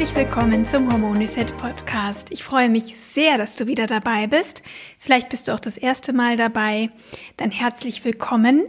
Herzlich 0.00 0.16
willkommen 0.16 0.66
zum 0.66 0.90
Hormon 0.90 1.18
Reset 1.18 1.44
Podcast. 1.58 2.32
Ich 2.32 2.42
freue 2.42 2.70
mich 2.70 2.96
sehr, 2.96 3.36
dass 3.36 3.56
du 3.56 3.66
wieder 3.66 3.86
dabei 3.86 4.26
bist. 4.26 4.62
Vielleicht 4.98 5.28
bist 5.28 5.46
du 5.46 5.52
auch 5.52 5.60
das 5.60 5.76
erste 5.76 6.14
Mal 6.14 6.36
dabei. 6.36 6.88
Dann 7.36 7.50
herzlich 7.50 8.02
willkommen. 8.02 8.62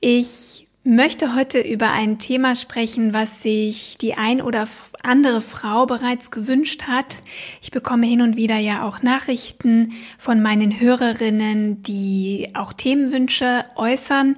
Ich 0.00 0.66
möchte 0.82 1.36
heute 1.36 1.60
über 1.60 1.92
ein 1.92 2.18
Thema 2.18 2.56
sprechen, 2.56 3.14
was 3.14 3.42
sich 3.42 3.96
die 3.98 4.14
ein 4.14 4.42
oder 4.42 4.66
andere 5.04 5.40
Frau 5.40 5.86
bereits 5.86 6.32
gewünscht 6.32 6.88
hat. 6.88 7.22
Ich 7.62 7.70
bekomme 7.70 8.06
hin 8.06 8.20
und 8.20 8.36
wieder 8.36 8.56
ja 8.56 8.82
auch 8.82 9.02
Nachrichten 9.02 9.92
von 10.18 10.42
meinen 10.42 10.80
Hörerinnen, 10.80 11.82
die 11.82 12.50
auch 12.54 12.72
Themenwünsche 12.72 13.66
äußern. 13.76 14.36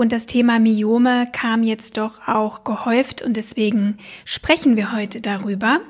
Und 0.00 0.12
das 0.12 0.24
Thema 0.24 0.58
Myome 0.58 1.28
kam 1.30 1.62
jetzt 1.62 1.98
doch 1.98 2.26
auch 2.26 2.64
gehäuft 2.64 3.20
und 3.20 3.36
deswegen 3.36 3.98
sprechen 4.24 4.78
wir 4.78 4.94
heute 4.94 5.20
darüber. 5.20 5.82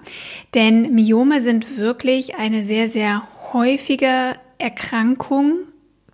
Denn 0.52 0.92
Myome 0.96 1.40
sind 1.42 1.78
wirklich 1.78 2.34
eine 2.34 2.64
sehr, 2.64 2.88
sehr 2.88 3.22
häufige 3.52 4.34
Erkrankung 4.58 5.60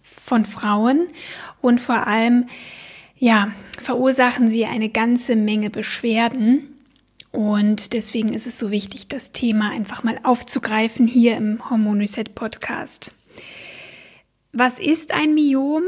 von 0.03 0.45
Frauen 0.45 1.07
und 1.63 1.81
vor 1.81 2.07
allem, 2.07 2.49
ja, 3.17 3.53
verursachen 3.81 4.51
sie 4.51 4.67
eine 4.67 4.91
ganze 4.91 5.35
Menge 5.35 5.71
Beschwerden. 5.71 6.75
Und 7.33 7.95
deswegen 7.95 8.35
ist 8.35 8.47
es 8.47 8.59
so 8.59 8.71
wichtig, 8.71 9.09
das 9.09 9.33
Thema 9.33 9.71
einfach 9.71 10.05
mal 10.05 10.21
aufzugreifen 10.23 11.07
hier 11.07 11.39
im 11.39 11.71
Hormon 11.71 12.01
Reset 12.01 12.25
Podcast. 12.35 13.15
Was 14.53 14.81
ist 14.81 15.13
ein 15.13 15.33
Myom? 15.33 15.85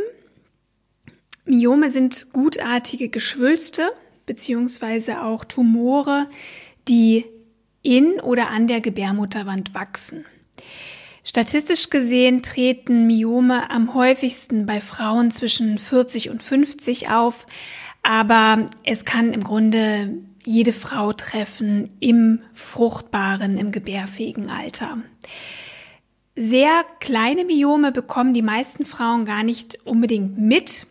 Myome 1.48 1.91
sind 1.91 2.32
gutartige 2.32 3.08
Geschwülste 3.08 3.91
beziehungsweise 4.27 5.22
auch 5.22 5.44
Tumore, 5.44 6.28
die 6.86 7.24
in 7.82 8.20
oder 8.20 8.50
an 8.50 8.66
der 8.66 8.80
Gebärmutterwand 8.80 9.74
wachsen. 9.74 10.24
Statistisch 11.24 11.90
gesehen 11.90 12.42
treten 12.42 13.06
Myome 13.06 13.70
am 13.70 13.94
häufigsten 13.94 14.66
bei 14.66 14.80
Frauen 14.80 15.30
zwischen 15.30 15.78
40 15.78 16.30
und 16.30 16.42
50 16.42 17.10
auf, 17.10 17.46
aber 18.02 18.66
es 18.84 19.05
kann 19.05 19.33
im 19.33 19.44
Grunde 19.44 20.18
jede 20.44 20.72
Frau 20.72 21.12
treffen 21.12 21.90
im 22.00 22.40
fruchtbaren, 22.55 23.58
im 23.58 23.72
gebärfähigen 23.72 24.48
Alter. 24.48 24.98
Sehr 26.34 26.84
kleine 27.00 27.44
Myome 27.44 27.92
bekommen 27.92 28.33
die 28.33 28.42
meisten 28.42 28.84
Frauen 28.84 29.24
gar 29.24 29.42
nicht 29.42 29.84
unbedingt 29.84 30.38
mit 30.38 30.86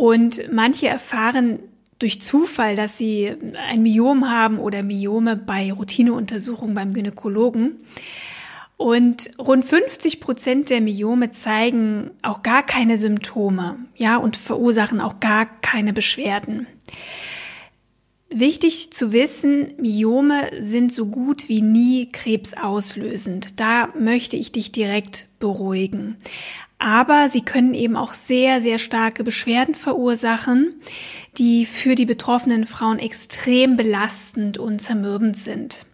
und 0.00 0.50
manche 0.50 0.88
erfahren 0.88 1.58
durch 1.98 2.22
Zufall, 2.22 2.74
dass 2.74 2.96
sie 2.96 3.36
ein 3.68 3.82
Myom 3.82 4.30
haben 4.30 4.58
oder 4.58 4.82
Myome 4.82 5.36
bei 5.36 5.70
Routineuntersuchungen 5.70 6.74
beim 6.74 6.94
Gynäkologen. 6.94 7.72
Und 8.78 9.30
rund 9.38 9.62
50 9.62 10.22
Prozent 10.22 10.70
der 10.70 10.80
Myome 10.80 11.32
zeigen 11.32 12.12
auch 12.22 12.42
gar 12.42 12.62
keine 12.62 12.96
Symptome, 12.96 13.76
ja, 13.94 14.16
und 14.16 14.38
verursachen 14.38 15.02
auch 15.02 15.20
gar 15.20 15.44
keine 15.60 15.92
Beschwerden. 15.92 16.66
Wichtig 18.32 18.92
zu 18.92 19.12
wissen, 19.12 19.74
Myome 19.78 20.50
sind 20.60 20.92
so 20.92 21.06
gut 21.06 21.48
wie 21.48 21.62
nie 21.62 22.12
krebsauslösend. 22.12 23.58
Da 23.58 23.88
möchte 23.98 24.36
ich 24.36 24.52
dich 24.52 24.70
direkt 24.70 25.26
beruhigen. 25.40 26.16
Aber 26.78 27.28
sie 27.28 27.40
können 27.40 27.74
eben 27.74 27.96
auch 27.96 28.14
sehr, 28.14 28.60
sehr 28.60 28.78
starke 28.78 29.24
Beschwerden 29.24 29.74
verursachen, 29.74 30.80
die 31.38 31.66
für 31.66 31.96
die 31.96 32.06
betroffenen 32.06 32.66
Frauen 32.66 33.00
extrem 33.00 33.74
belastend 33.76 34.58
und 34.58 34.80
zermürbend 34.80 35.36
sind. 35.36 35.84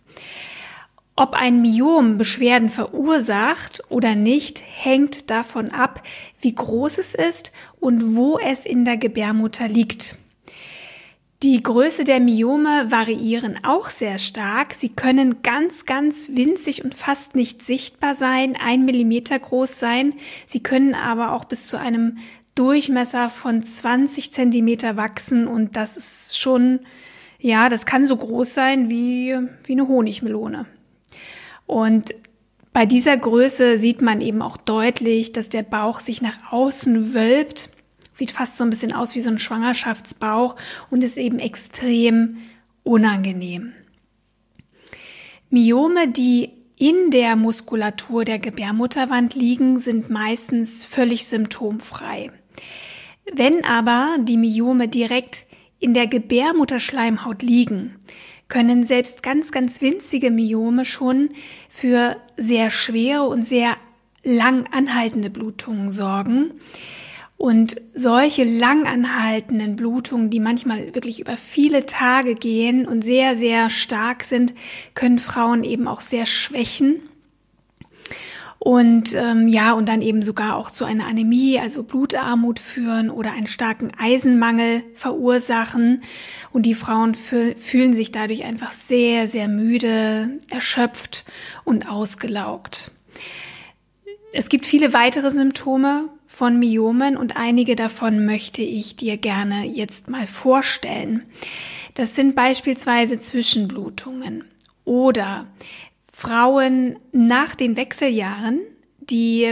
Ob 1.17 1.33
ein 1.33 1.63
Myom 1.63 2.19
Beschwerden 2.19 2.69
verursacht 2.69 3.83
oder 3.89 4.15
nicht, 4.15 4.63
hängt 4.63 5.31
davon 5.31 5.71
ab, 5.71 6.03
wie 6.43 6.55
groß 6.55 6.99
es 6.99 7.15
ist 7.15 7.53
und 7.81 8.15
wo 8.15 8.39
es 8.39 8.67
in 8.67 8.85
der 8.85 8.99
Gebärmutter 8.99 9.69
liegt. 9.69 10.17
Die 11.47 11.63
Größe 11.63 12.03
der 12.03 12.19
Myome 12.19 12.91
variieren 12.91 13.61
auch 13.63 13.89
sehr 13.89 14.19
stark. 14.19 14.75
Sie 14.75 14.89
können 14.89 15.43
ganz, 15.45 15.87
ganz 15.87 16.33
winzig 16.35 16.85
und 16.85 16.97
fast 16.97 17.37
nicht 17.37 17.65
sichtbar 17.65 18.17
sein, 18.17 18.57
ein 18.61 18.85
Millimeter 18.85 19.39
groß 19.39 19.79
sein. 19.79 20.15
Sie 20.49 20.61
können 20.61 20.97
aber 20.97 21.31
auch 21.31 21.45
bis 21.45 21.69
zu 21.69 21.79
einem 21.79 22.19
Durchmesser 22.57 23.29
von 23.29 23.63
20 23.63 24.33
Zentimeter 24.33 24.97
wachsen 24.97 25.47
und 25.47 25.77
das 25.77 25.97
ist 25.97 26.37
schon, 26.37 26.81
ja, 27.39 27.69
das 27.69 27.87
kann 27.87 28.05
so 28.05 28.17
groß 28.17 28.53
sein 28.53 28.91
wie, 28.91 29.39
wie 29.63 29.73
eine 29.73 29.87
Honigmelone. 29.87 30.67
Und 31.65 32.13
bei 32.73 32.87
dieser 32.87 33.17
Größe 33.17 33.79
sieht 33.79 34.03
man 34.03 34.21
eben 34.21 34.43
auch 34.43 34.57
deutlich, 34.57 35.31
dass 35.31 35.49
der 35.49 35.63
Bauch 35.63 36.01
sich 36.01 36.21
nach 36.21 36.51
außen 36.51 37.15
wölbt 37.15 37.71
Sieht 38.17 38.31
fast 38.31 38.57
so 38.57 38.65
ein 38.65 38.71
bisschen 38.71 38.95
aus 38.95 39.15
wie 39.15 39.21
so 39.21 39.29
ein 39.29 39.39
Schwangerschaftsbauch 39.39 40.57
und 40.91 41.05
ist 41.05 41.19
eben 41.19 41.39
extrem 41.39 42.39
unangenehm. 42.83 43.75
Myome, 45.51 46.09
die 46.09 46.51
in 46.79 47.11
der 47.11 47.37
Muskulatur 47.37 48.25
der 48.25 48.39
Gebärmutterwand 48.39 49.35
liegen, 49.35 49.79
sind 49.79 50.09
meistens 50.09 50.87
völlig 50.87 51.27
symptomfrei. 51.27 52.33
Wenn 53.31 53.67
aber 53.67 54.17
die 54.19 54.39
Myome 54.39 54.89
direkt 54.89 55.45
in 55.79 55.93
der 55.93 56.07
Gebärmutterschleimhaut 56.07 57.43
liegen, 57.43 57.97
können 58.49 58.83
selbst 58.83 59.23
ganz, 59.23 59.53
ganz 59.53 59.83
winzige 59.83 60.31
Myome 60.31 60.87
schon 60.87 61.29
für 61.69 62.17
sehr 62.39 62.71
schwere 62.71 63.25
und 63.25 63.43
sehr 63.43 63.77
lang 64.25 64.67
anhaltende 64.73 65.29
Blutungen 65.29 65.91
sorgen, 65.91 66.53
und 67.37 67.77
solche 67.95 68.45
langanhaltenden 68.45 69.77
Blutungen, 69.77 70.31
die 70.31 70.41
manchmal 70.41 70.95
wirklich 70.95 71.21
über 71.21 71.37
viele 71.37 71.85
Tage 71.85 72.35
gehen 72.35 72.87
und 72.87 73.03
sehr, 73.03 73.37
sehr 73.37 73.69
stark 73.69 74.25
sind, 74.25 74.55
können 74.95 75.19
Frauen 75.19 75.63
eben 75.63 75.87
auch 75.87 76.01
sehr 76.01 76.25
schwächen. 76.25 77.01
Und 78.59 79.15
ähm, 79.15 79.49
ja, 79.49 79.75
und 79.75 79.89
dann 79.89 80.01
eben 80.01 80.23
sogar 80.23 80.57
auch 80.57 80.71
zu 80.71 80.85
einer 80.85 81.07
Anämie, 81.07 81.61
also 81.61 81.83
Blutarmut 81.83 82.59
führen 82.59 83.11
oder 83.11 83.33
einen 83.33 83.47
starken 83.47 83.93
Eisenmangel 83.97 84.83
verursachen. 84.95 86.03
Und 86.53 86.65
die 86.65 86.75
Frauen 86.75 87.15
fühlen 87.15 87.93
sich 87.93 88.13
dadurch 88.13 88.45
einfach 88.45 88.73
sehr, 88.73 89.29
sehr 89.29 89.47
müde, 89.47 90.41
erschöpft 90.51 91.25
und 91.65 91.89
ausgelaugt. 91.89 92.91
Es 94.33 94.49
gibt 94.49 94.67
viele 94.67 94.93
weitere 94.93 95.31
Symptome 95.31 96.09
von 96.37 96.59
Myomen 96.59 97.17
und 97.17 97.39
einige 97.39 97.77
davon 97.77 98.27
möchte 98.27 98.61
ich 98.61 98.95
dir 98.95 99.17
gerne 99.17 99.65
jetzt 99.65 100.11
mal 100.11 100.27
vorstellen. 100.27 101.23
Das 101.95 102.15
sind 102.15 102.35
beispielsweise 102.35 103.19
Zwischenblutungen 103.19 104.45
oder 104.85 105.47
Frauen 106.13 106.99
nach 107.11 107.55
den 107.55 107.79
Wechseljahren, 107.79 108.61
die 109.01 109.51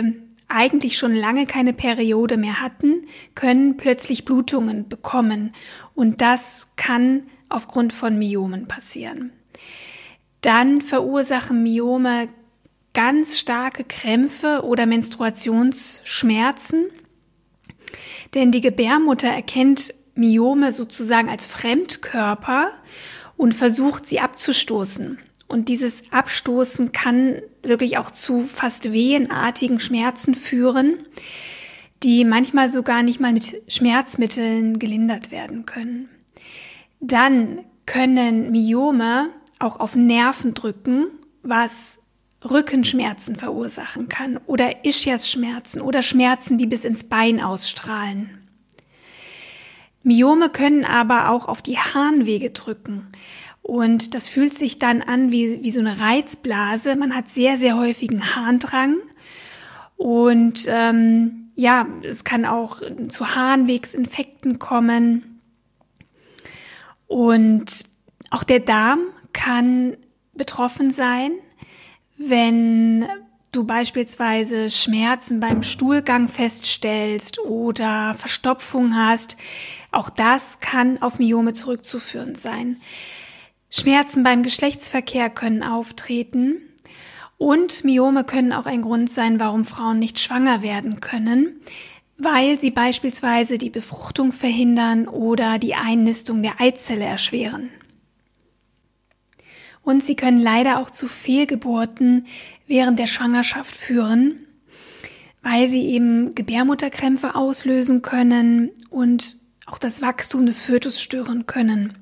eigentlich 0.48 0.98
schon 0.98 1.14
lange 1.14 1.46
keine 1.46 1.72
Periode 1.72 2.36
mehr 2.36 2.60
hatten, 2.60 3.06
können 3.34 3.78
plötzlich 3.78 4.26
Blutungen 4.26 4.86
bekommen 4.86 5.54
und 5.94 6.20
das 6.20 6.72
kann 6.76 7.22
aufgrund 7.48 7.94
von 7.94 8.18
Myomen 8.18 8.68
passieren. 8.68 9.32
Dann 10.42 10.82
verursachen 10.82 11.62
Myome 11.62 12.28
ganz 12.94 13.38
starke 13.38 13.84
Krämpfe 13.84 14.62
oder 14.64 14.86
Menstruationsschmerzen. 14.86 16.86
Denn 18.34 18.52
die 18.52 18.60
Gebärmutter 18.60 19.28
erkennt 19.28 19.94
Myome 20.14 20.72
sozusagen 20.72 21.28
als 21.28 21.46
Fremdkörper 21.46 22.70
und 23.36 23.54
versucht 23.54 24.06
sie 24.06 24.20
abzustoßen. 24.20 25.18
Und 25.46 25.68
dieses 25.68 26.12
Abstoßen 26.12 26.92
kann 26.92 27.42
wirklich 27.62 27.98
auch 27.98 28.10
zu 28.10 28.46
fast 28.46 28.92
wehenartigen 28.92 29.80
Schmerzen 29.80 30.34
führen, 30.34 30.98
die 32.02 32.24
manchmal 32.24 32.68
sogar 32.68 33.02
nicht 33.02 33.20
mal 33.20 33.32
mit 33.32 33.62
Schmerzmitteln 33.68 34.78
gelindert 34.78 35.30
werden 35.30 35.66
können. 35.66 36.08
Dann 37.00 37.60
können 37.86 38.50
Myome 38.50 39.30
auch 39.58 39.80
auf 39.80 39.94
Nerven 39.94 40.54
drücken, 40.54 41.06
was 41.42 41.98
Rückenschmerzen 42.44 43.36
verursachen 43.36 44.08
kann 44.08 44.38
oder 44.46 44.84
Ischiasschmerzen 44.84 45.80
oder 45.80 46.02
Schmerzen, 46.02 46.58
die 46.58 46.66
bis 46.66 46.84
ins 46.84 47.04
Bein 47.04 47.40
ausstrahlen. 47.40 48.38
Myome 50.02 50.50
können 50.50 50.84
aber 50.84 51.30
auch 51.30 51.48
auf 51.48 51.62
die 51.62 51.78
Harnwege 51.78 52.50
drücken. 52.50 53.06
Und 53.62 54.14
das 54.14 54.28
fühlt 54.28 54.52
sich 54.52 54.78
dann 54.78 55.00
an 55.00 55.32
wie, 55.32 55.62
wie 55.62 55.70
so 55.70 55.80
eine 55.80 55.98
Reizblase. 55.98 56.96
Man 56.96 57.16
hat 57.16 57.30
sehr, 57.30 57.56
sehr 57.56 57.78
häufigen 57.78 58.36
Harndrang. 58.36 58.96
Und 59.96 60.66
ähm, 60.68 61.50
ja, 61.54 61.86
es 62.02 62.24
kann 62.24 62.44
auch 62.44 62.82
zu 63.08 63.34
Harnwegsinfekten 63.34 64.58
kommen. 64.58 65.40
Und 67.06 67.84
auch 68.30 68.44
der 68.44 68.60
Darm 68.60 69.00
kann 69.32 69.96
betroffen 70.34 70.90
sein, 70.90 71.32
wenn 72.16 73.06
du 73.54 73.64
beispielsweise 73.64 74.70
Schmerzen 74.70 75.40
beim 75.40 75.62
Stuhlgang 75.62 76.28
feststellst 76.28 77.38
oder 77.38 78.14
Verstopfung 78.14 78.96
hast. 78.96 79.36
Auch 79.92 80.10
das 80.10 80.60
kann 80.60 81.00
auf 81.00 81.18
Myome 81.18 81.54
zurückzuführen 81.54 82.34
sein. 82.34 82.80
Schmerzen 83.70 84.22
beim 84.22 84.42
Geschlechtsverkehr 84.42 85.30
können 85.30 85.62
auftreten. 85.62 86.56
Und 87.38 87.84
Myome 87.84 88.24
können 88.24 88.52
auch 88.52 88.66
ein 88.66 88.82
Grund 88.82 89.10
sein, 89.12 89.40
warum 89.40 89.64
Frauen 89.64 89.98
nicht 89.98 90.20
schwanger 90.20 90.62
werden 90.62 91.00
können, 91.00 91.60
weil 92.16 92.58
sie 92.60 92.70
beispielsweise 92.70 93.58
die 93.58 93.70
Befruchtung 93.70 94.32
verhindern 94.32 95.08
oder 95.08 95.58
die 95.58 95.74
Einnistung 95.74 96.42
der 96.42 96.60
Eizelle 96.60 97.04
erschweren. 97.04 97.70
Und 99.84 100.02
sie 100.02 100.16
können 100.16 100.40
leider 100.40 100.78
auch 100.80 100.90
zu 100.90 101.06
Fehlgeburten 101.08 102.26
während 102.66 102.98
der 102.98 103.06
Schwangerschaft 103.06 103.76
führen, 103.76 104.46
weil 105.42 105.68
sie 105.68 105.84
eben 105.86 106.34
Gebärmutterkrämpfe 106.34 107.34
auslösen 107.34 108.00
können 108.02 108.70
und 108.88 109.36
auch 109.66 109.78
das 109.78 110.02
Wachstum 110.02 110.46
des 110.46 110.62
Fötus 110.62 111.00
stören 111.00 111.46
können. 111.46 111.94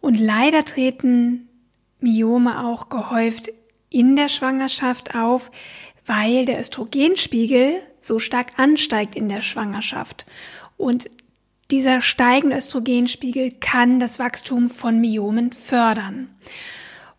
Und 0.00 0.18
leider 0.18 0.64
treten 0.64 1.48
Myome 2.00 2.64
auch 2.64 2.88
gehäuft 2.88 3.50
in 3.90 4.16
der 4.16 4.28
Schwangerschaft 4.28 5.14
auf, 5.14 5.50
weil 6.06 6.44
der 6.44 6.60
Östrogenspiegel 6.60 7.80
so 8.00 8.18
stark 8.18 8.58
ansteigt 8.58 9.14
in 9.14 9.28
der 9.28 9.40
Schwangerschaft. 9.40 10.26
Und 10.76 11.08
dieser 11.70 12.00
steigende 12.00 12.56
Östrogenspiegel 12.56 13.52
kann 13.60 14.00
das 14.00 14.18
Wachstum 14.18 14.70
von 14.70 15.00
Myomen 15.00 15.52
fördern. 15.52 16.28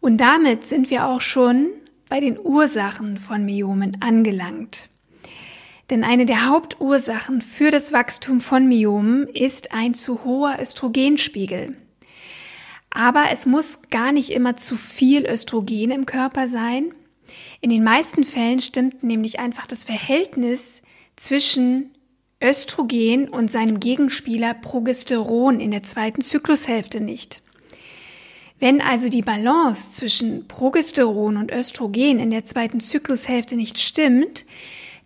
Und 0.03 0.17
damit 0.17 0.65
sind 0.65 0.89
wir 0.89 1.07
auch 1.07 1.21
schon 1.21 1.69
bei 2.09 2.19
den 2.19 2.37
Ursachen 2.37 3.17
von 3.17 3.45
Myomen 3.45 4.01
angelangt. 4.01 4.89
Denn 5.89 6.03
eine 6.03 6.25
der 6.25 6.49
Hauptursachen 6.49 7.39
für 7.41 7.71
das 7.71 7.93
Wachstum 7.93 8.41
von 8.41 8.67
Myomen 8.67 9.29
ist 9.29 9.73
ein 9.73 9.93
zu 9.93 10.25
hoher 10.25 10.57
Östrogenspiegel. 10.59 11.77
Aber 12.89 13.27
es 13.31 13.45
muss 13.45 13.79
gar 13.91 14.11
nicht 14.11 14.31
immer 14.31 14.57
zu 14.57 14.75
viel 14.75 15.25
Östrogen 15.25 15.91
im 15.91 16.05
Körper 16.05 16.49
sein. 16.49 16.93
In 17.61 17.69
den 17.69 17.85
meisten 17.85 18.25
Fällen 18.25 18.59
stimmt 18.59 19.03
nämlich 19.03 19.39
einfach 19.39 19.67
das 19.67 19.85
Verhältnis 19.85 20.81
zwischen 21.15 21.91
Östrogen 22.43 23.29
und 23.29 23.49
seinem 23.49 23.79
Gegenspieler 23.79 24.53
Progesteron 24.53 25.61
in 25.61 25.71
der 25.71 25.83
zweiten 25.83 26.19
Zyklushälfte 26.19 26.99
nicht. 26.99 27.42
Wenn 28.63 28.79
also 28.79 29.09
die 29.09 29.23
Balance 29.23 29.91
zwischen 29.91 30.47
Progesteron 30.47 31.35
und 31.35 31.51
Östrogen 31.51 32.17
in 32.19 32.29
der 32.29 32.45
zweiten 32.45 32.79
Zyklushälfte 32.79 33.57
nicht 33.57 33.77
stimmt, 33.77 34.45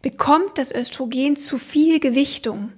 bekommt 0.03 0.59
das 0.59 0.71
Östrogen 0.71 1.35
zu 1.37 1.57
viel 1.57 1.99
Gewichtung 1.99 2.71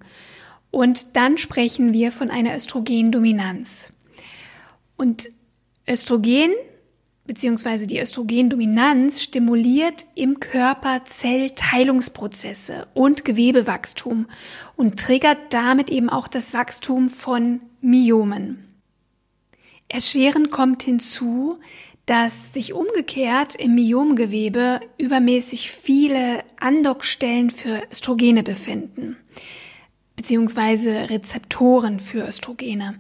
und 0.72 1.18
dann 1.18 1.38
sprechen 1.38 1.92
wir 1.92 2.14
von 2.14 2.30
einer 2.32 2.56
Östrogendominanz. 2.56 3.92
Und 4.96 5.30
Östrogen 5.86 6.52
bzw. 7.26 7.86
die 7.86 8.00
Östrogendominanz 8.00 9.22
stimuliert 9.22 10.06
im 10.16 10.40
Körper 10.40 11.04
Zellteilungsprozesse 11.04 12.88
und 12.94 13.26
Gewebewachstum 13.26 14.28
und 14.78 14.98
triggert 14.98 15.40
damit 15.50 15.90
eben 15.90 16.10
auch 16.10 16.30
das 16.30 16.54
Wachstum 16.54 17.10
von 17.10 17.64
Myomen. 17.82 18.69
Erschwerend 19.90 20.52
kommt 20.52 20.84
hinzu, 20.84 21.58
dass 22.06 22.54
sich 22.54 22.74
umgekehrt 22.74 23.56
im 23.56 23.76
Myomgewebe 23.76 24.80
übermäßig 24.98 25.70
viele 25.72 26.44
Andockstellen 26.60 27.52
für 27.52 27.84
Östrogene 27.92 28.44
befinden 28.44 29.18
beziehungsweise 30.20 31.10
Rezeptoren 31.10 32.02
für 32.02 32.28
Östrogene. 32.28 32.96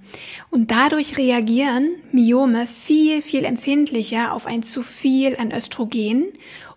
Und 0.52 0.72
dadurch 0.72 1.18
reagieren 1.18 1.92
Myome 2.14 2.66
viel, 2.66 3.22
viel 3.22 3.44
empfindlicher 3.44 4.34
auf 4.34 4.46
ein 4.46 4.64
zu 4.64 4.84
viel 4.84 5.36
an 5.36 5.52
Östrogen 5.52 6.28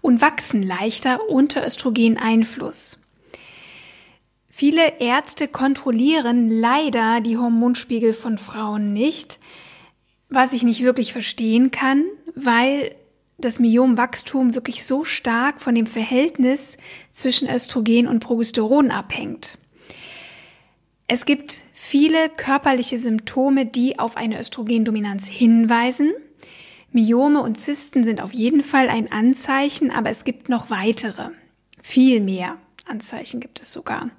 und 0.00 0.20
wachsen 0.20 0.64
leichter 0.64 1.28
unter 1.28 1.64
Östrogeneinfluss. 1.64 2.98
Viele 4.48 4.98
Ärzte 4.98 5.46
kontrollieren 5.46 6.50
leider 6.50 7.20
die 7.20 7.38
Hormonspiegel 7.38 8.12
von 8.12 8.36
Frauen 8.36 8.92
nicht, 8.92 9.38
was 10.32 10.52
ich 10.52 10.62
nicht 10.62 10.82
wirklich 10.82 11.12
verstehen 11.12 11.70
kann, 11.70 12.04
weil 12.34 12.94
das 13.38 13.58
Myomwachstum 13.60 14.54
wirklich 14.54 14.84
so 14.84 15.04
stark 15.04 15.60
von 15.60 15.74
dem 15.74 15.86
Verhältnis 15.86 16.76
zwischen 17.12 17.48
Östrogen 17.48 18.06
und 18.06 18.20
Progesteron 18.20 18.90
abhängt. 18.90 19.58
Es 21.08 21.24
gibt 21.24 21.62
viele 21.74 22.30
körperliche 22.30 22.96
Symptome, 22.98 23.66
die 23.66 23.98
auf 23.98 24.16
eine 24.16 24.40
Östrogendominanz 24.40 25.28
hinweisen. 25.28 26.12
Myome 26.92 27.40
und 27.40 27.58
Zysten 27.58 28.04
sind 28.04 28.22
auf 28.22 28.32
jeden 28.32 28.62
Fall 28.62 28.88
ein 28.88 29.10
Anzeichen, 29.10 29.90
aber 29.90 30.10
es 30.10 30.24
gibt 30.24 30.48
noch 30.48 30.70
weitere. 30.70 31.30
Viel 31.82 32.20
mehr 32.20 32.56
Anzeichen 32.86 33.40
gibt 33.40 33.60
es 33.60 33.72
sogar. 33.72 34.10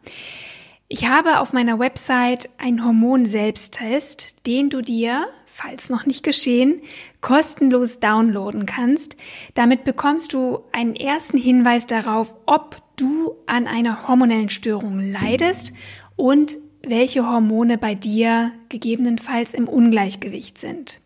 Ich 0.88 1.07
habe 1.07 1.39
auf 1.39 1.53
meiner 1.53 1.79
Website 1.79 2.49
einen 2.57 2.83
Hormon-Selbsttest, 2.83 4.45
den 4.45 4.69
du 4.69 4.81
dir 4.81 5.27
falls 5.53 5.89
noch 5.89 6.05
nicht 6.07 6.24
geschehen, 6.24 6.81
kostenlos 7.22 8.00
downloaden 8.00 8.65
kannst. 8.65 9.17
Damit 9.53 9.83
bekommst 9.83 10.33
du 10.33 10.63
einen 10.72 10.95
ersten 10.95 11.38
Hinweis 11.38 11.86
darauf, 11.86 12.33
ob 12.48 12.77
du 12.95 13.36
an 13.45 13.67
einer 13.67 14.07
hormonellen 14.07 14.50
Störung 14.50 15.00
leidest 15.00 15.74
und 16.15 16.57
welche 16.81 17.29
Hormone 17.29 17.77
bei 17.77 17.93
dir 17.93 18.51
gegebenenfalls 18.69 19.53
im 19.53 19.67
Ungleichgewicht 19.67 20.57
sind. 20.57 21.01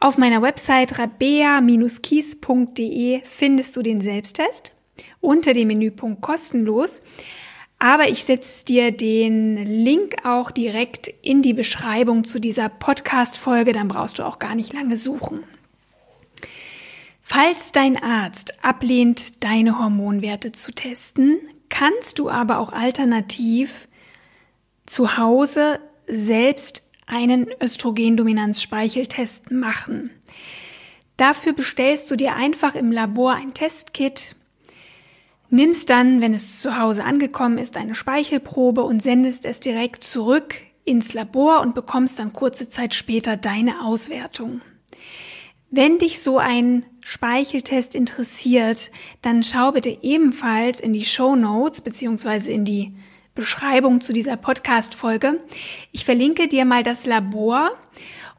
Auf 0.00 0.18
meiner 0.18 0.42
Website 0.42 0.98
rabea-kies.de 0.98 3.20
findest 3.24 3.76
du 3.76 3.82
den 3.82 4.00
Selbsttest 4.00 4.74
unter 5.20 5.52
dem 5.52 5.68
Menüpunkt 5.68 6.22
kostenlos. 6.22 7.02
Aber 7.82 8.10
ich 8.10 8.24
setze 8.24 8.66
dir 8.66 8.92
den 8.92 9.56
Link 9.56 10.26
auch 10.26 10.50
direkt 10.50 11.08
in 11.22 11.40
die 11.40 11.54
Beschreibung 11.54 12.24
zu 12.24 12.38
dieser 12.38 12.68
Podcast-Folge, 12.68 13.72
dann 13.72 13.88
brauchst 13.88 14.18
du 14.18 14.22
auch 14.22 14.38
gar 14.38 14.54
nicht 14.54 14.74
lange 14.74 14.98
suchen. 14.98 15.42
Falls 17.22 17.72
dein 17.72 18.00
Arzt 18.02 18.62
ablehnt, 18.62 19.42
deine 19.42 19.78
Hormonwerte 19.78 20.52
zu 20.52 20.72
testen, 20.72 21.38
kannst 21.70 22.18
du 22.18 22.28
aber 22.28 22.58
auch 22.58 22.70
alternativ 22.70 23.88
zu 24.84 25.16
Hause 25.16 25.80
selbst 26.06 26.86
einen 27.06 27.46
Östrogendominanz-Speicheltest 27.62 29.52
machen. 29.52 30.10
Dafür 31.16 31.54
bestellst 31.54 32.10
du 32.10 32.16
dir 32.16 32.34
einfach 32.36 32.74
im 32.74 32.92
Labor 32.92 33.32
ein 33.32 33.54
Testkit, 33.54 34.34
nimmst 35.50 35.90
dann, 35.90 36.22
wenn 36.22 36.34
es 36.34 36.60
zu 36.60 36.78
Hause 36.78 37.04
angekommen 37.04 37.58
ist, 37.58 37.76
eine 37.76 37.94
Speichelprobe 37.94 38.82
und 38.82 39.02
sendest 39.02 39.44
es 39.44 39.60
direkt 39.60 40.04
zurück 40.04 40.54
ins 40.84 41.12
Labor 41.12 41.60
und 41.60 41.74
bekommst 41.74 42.18
dann 42.18 42.32
kurze 42.32 42.70
Zeit 42.70 42.94
später 42.94 43.36
deine 43.36 43.84
Auswertung. 43.84 44.62
Wenn 45.70 45.98
dich 45.98 46.20
so 46.20 46.38
ein 46.38 46.84
Speicheltest 47.00 47.94
interessiert, 47.94 48.90
dann 49.22 49.42
schau 49.42 49.72
bitte 49.72 49.96
ebenfalls 50.02 50.80
in 50.80 50.92
die 50.92 51.04
Show 51.04 51.36
Notes 51.36 51.80
beziehungsweise 51.80 52.50
in 52.50 52.64
die 52.64 52.94
Beschreibung 53.36 54.00
zu 54.00 54.12
dieser 54.12 54.36
Podcast-Folge. 54.36 55.40
Ich 55.92 56.04
verlinke 56.04 56.48
dir 56.48 56.64
mal 56.64 56.82
das 56.82 57.06
Labor 57.06 57.70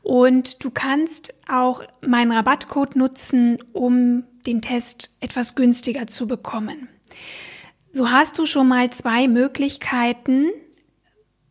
und 0.03 0.63
du 0.63 0.71
kannst 0.71 1.33
auch 1.47 1.83
meinen 2.01 2.31
Rabattcode 2.31 2.97
nutzen, 2.97 3.57
um 3.71 4.25
den 4.45 4.61
Test 4.61 5.15
etwas 5.21 5.55
günstiger 5.55 6.07
zu 6.07 6.27
bekommen. 6.27 6.89
So 7.91 8.09
hast 8.09 8.37
du 8.37 8.45
schon 8.45 8.67
mal 8.67 8.89
zwei 8.91 9.27
Möglichkeiten, 9.27 10.47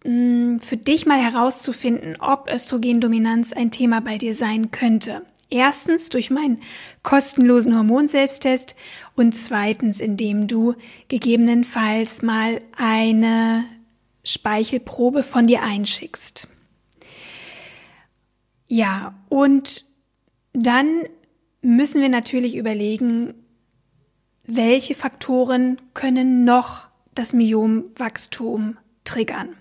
mm, 0.05 0.59
für 0.59 0.77
dich 0.77 1.07
mal 1.07 1.19
herauszufinden, 1.19 2.17
ob 2.21 2.49
Östrogendominanz 2.51 3.53
ein 3.53 3.71
Thema 3.71 4.01
bei 4.01 4.19
dir 4.19 4.35
sein 4.35 4.71
könnte. 4.71 5.23
Erstens 5.51 6.09
durch 6.11 6.31
meinen 6.31 6.61
kostenlosen 7.03 7.77
Hormonselbsttest 7.77 8.77
und 9.17 9.37
zweitens, 9.37 10.01
indem 10.01 10.47
du 10.47 10.75
gegebenenfalls 11.09 12.23
mal 12.23 12.61
eine 12.77 13.65
Speichelprobe 14.25 15.23
von 15.23 15.47
dir 15.47 15.63
einschickst. 15.63 16.47
Ja, 18.69 19.15
und 19.29 19.85
dann 20.53 21.03
müssen 21.63 22.01
wir 22.01 22.09
natürlich 22.09 22.57
überlegen, 22.57 23.35
welche 24.45 24.95
Faktoren 24.95 25.81
können 25.95 26.45
noch 26.45 26.89
das 27.15 27.33
Myomwachstum 27.33 28.77
triggern. 29.05 29.57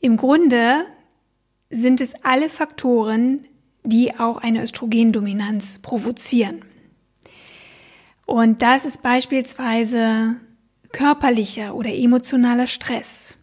Im 0.00 0.16
Grunde 0.16 0.84
sind 1.70 2.00
es 2.00 2.14
alle 2.24 2.48
Faktoren, 2.48 3.44
die 3.84 4.18
auch 4.18 4.38
eine 4.38 4.62
Östrogendominanz 4.62 5.80
provozieren. 5.80 6.64
Und 8.26 8.62
das 8.62 8.84
ist 8.84 9.02
beispielsweise 9.02 10.36
körperlicher 10.92 11.74
oder 11.74 11.92
emotionaler 11.92 12.66
Stress. 12.66 13.36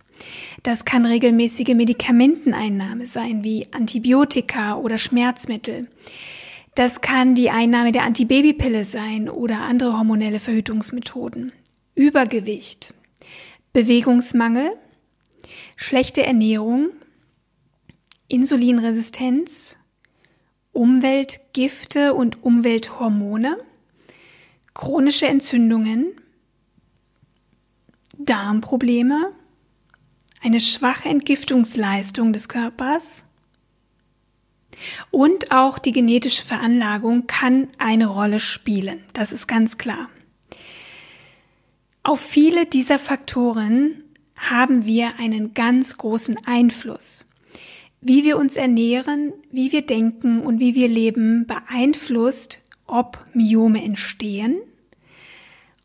Das 0.63 0.85
kann 0.85 1.05
regelmäßige 1.05 1.69
Medikamenteneinnahme 1.69 3.05
sein, 3.05 3.43
wie 3.43 3.67
Antibiotika 3.71 4.75
oder 4.75 4.97
Schmerzmittel. 4.97 5.87
Das 6.79 7.01
kann 7.01 7.35
die 7.35 7.49
Einnahme 7.49 7.91
der 7.91 8.03
Antibabypille 8.03 8.85
sein 8.85 9.27
oder 9.27 9.63
andere 9.63 9.97
hormonelle 9.97 10.39
Verhütungsmethoden. 10.39 11.51
Übergewicht, 11.93 12.93
Bewegungsmangel, 13.73 14.71
schlechte 15.75 16.25
Ernährung, 16.25 16.91
Insulinresistenz, 18.29 19.75
Umweltgifte 20.71 22.13
und 22.13 22.45
Umwelthormone, 22.45 23.57
chronische 24.73 25.27
Entzündungen, 25.27 26.13
Darmprobleme, 28.17 29.33
eine 30.41 30.61
schwache 30.61 31.09
Entgiftungsleistung 31.09 32.31
des 32.31 32.47
Körpers 32.47 33.25
und 35.11 35.51
auch 35.51 35.79
die 35.79 35.91
genetische 35.91 36.45
Veranlagung 36.45 37.27
kann 37.27 37.67
eine 37.77 38.07
Rolle 38.07 38.39
spielen. 38.39 39.03
Das 39.13 39.31
ist 39.31 39.47
ganz 39.47 39.77
klar. 39.77 40.09
Auf 42.03 42.19
viele 42.19 42.65
dieser 42.65 42.99
Faktoren 42.99 44.03
haben 44.35 44.85
wir 44.85 45.19
einen 45.19 45.53
ganz 45.53 45.97
großen 45.97 46.37
Einfluss. 46.45 47.25
Wie 48.01 48.23
wir 48.23 48.37
uns 48.37 48.55
ernähren, 48.55 49.33
wie 49.51 49.71
wir 49.73 49.81
denken 49.81 50.41
und 50.41 50.59
wie 50.59 50.75
wir 50.75 50.87
leben 50.87 51.45
beeinflusst, 51.45 52.59
ob 52.87 53.23
Myome 53.33 53.83
entstehen, 53.83 54.61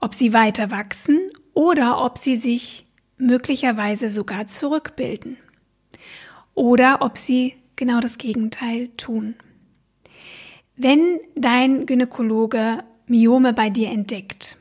ob 0.00 0.14
sie 0.14 0.32
weiter 0.32 0.70
wachsen 0.70 1.18
oder 1.52 2.02
ob 2.04 2.18
sie 2.18 2.36
sich 2.36 2.86
möglicherweise 3.18 4.08
sogar 4.08 4.46
zurückbilden 4.46 5.36
oder 6.54 7.02
ob 7.02 7.18
sie 7.18 7.54
genau 7.76 8.00
das 8.00 8.19
Gegenteil 8.19 8.88
tun. 8.97 9.35
Wenn 10.76 11.21
dein 11.35 11.87
Gynäkologe 11.87 12.85
Myome 13.07 13.52
bei 13.52 13.71
dir 13.71 13.90
entdeckt, 13.90 14.57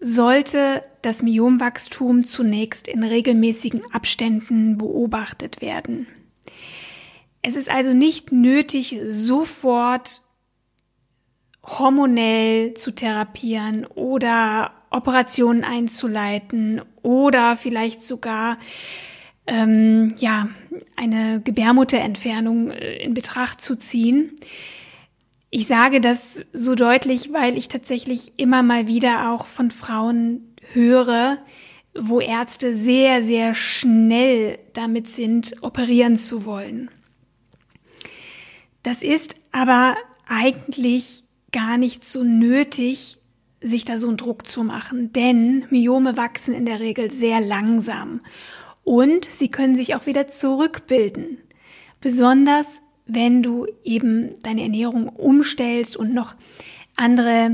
sollte 0.00 0.82
das 1.02 1.22
Myomwachstum 1.22 2.24
zunächst 2.24 2.88
in 2.88 3.02
regelmäßigen 3.02 3.82
Abständen 3.92 4.78
beobachtet 4.78 5.60
werden. 5.60 6.06
Es 7.42 7.56
ist 7.56 7.70
also 7.70 7.92
nicht 7.92 8.32
nötig, 8.32 9.00
sofort 9.06 10.22
hormonell 11.62 12.74
zu 12.74 12.90
therapieren 12.90 13.86
oder 13.86 14.72
Operationen 14.90 15.64
einzuleiten 15.64 16.82
oder 17.02 17.56
vielleicht 17.56 18.02
sogar 18.02 18.58
ähm, 19.50 20.14
ja 20.16 20.48
eine 20.96 21.42
Gebärmutterentfernung 21.42 22.70
äh, 22.70 22.96
in 23.02 23.14
Betracht 23.14 23.60
zu 23.60 23.76
ziehen. 23.76 24.32
Ich 25.50 25.66
sage 25.66 26.00
das 26.00 26.46
so 26.52 26.76
deutlich, 26.76 27.32
weil 27.32 27.58
ich 27.58 27.66
tatsächlich 27.66 28.32
immer 28.36 28.62
mal 28.62 28.86
wieder 28.86 29.32
auch 29.32 29.46
von 29.46 29.72
Frauen 29.72 30.54
höre, 30.72 31.38
wo 31.98 32.20
Ärzte 32.20 32.76
sehr, 32.76 33.24
sehr 33.24 33.52
schnell 33.52 34.58
damit 34.72 35.10
sind, 35.10 35.56
operieren 35.62 36.16
zu 36.16 36.44
wollen. 36.44 36.88
Das 38.84 39.02
ist 39.02 39.34
aber 39.50 39.96
eigentlich 40.28 41.24
gar 41.50 41.76
nicht 41.76 42.04
so 42.04 42.22
nötig, 42.22 43.18
sich 43.60 43.84
da 43.84 43.98
so 43.98 44.06
einen 44.06 44.16
Druck 44.16 44.46
zu 44.46 44.62
machen, 44.62 45.12
denn 45.12 45.66
Myome 45.70 46.16
wachsen 46.16 46.54
in 46.54 46.64
der 46.64 46.78
Regel 46.78 47.10
sehr 47.10 47.40
langsam 47.40 48.20
und 48.84 49.24
sie 49.24 49.50
können 49.50 49.76
sich 49.76 49.94
auch 49.94 50.06
wieder 50.06 50.26
zurückbilden. 50.28 51.38
Besonders 52.00 52.80
wenn 53.12 53.42
du 53.42 53.66
eben 53.82 54.34
deine 54.42 54.62
Ernährung 54.62 55.08
umstellst 55.08 55.96
und 55.96 56.14
noch 56.14 56.34
andere 56.96 57.50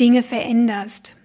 Dinge 0.00 0.22
veränderst. 0.22 1.16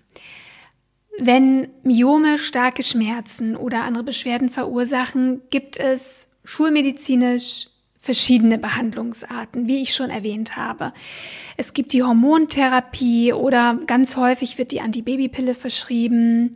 Wenn 1.18 1.70
Myome 1.84 2.38
starke 2.38 2.84
Schmerzen 2.84 3.56
oder 3.56 3.84
andere 3.84 4.04
Beschwerden 4.04 4.50
verursachen, 4.50 5.42
gibt 5.50 5.78
es 5.78 6.30
schulmedizinisch 6.44 7.70
verschiedene 8.00 8.58
Behandlungsarten, 8.58 9.68
wie 9.68 9.82
ich 9.82 9.96
schon 9.96 10.10
erwähnt 10.10 10.56
habe. 10.56 10.94
Es 11.58 11.74
gibt 11.74 11.94
die 11.94 12.04
Hormontherapie 12.04 13.34
oder 13.34 13.80
ganz 13.88 14.16
häufig 14.16 14.58
wird 14.58 14.72
die 14.72 14.82
Antibabypille 14.82 15.54
verschrieben. 15.54 16.56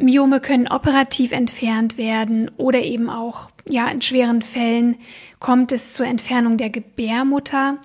Myome 0.00 0.40
können 0.40 0.68
operativ 0.68 1.32
entfernt 1.32 1.98
werden 1.98 2.50
oder 2.56 2.82
eben 2.82 3.10
auch, 3.10 3.50
ja, 3.68 3.88
in 3.88 4.02
schweren 4.02 4.42
Fällen 4.42 4.96
kommt 5.38 5.72
es 5.72 5.92
zur 5.92 6.06
Entfernung 6.06 6.56
der 6.56 6.70
Gebärmutter, 6.70 7.78